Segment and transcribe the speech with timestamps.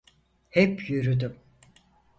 [0.49, 1.39] Hep yürüdüm.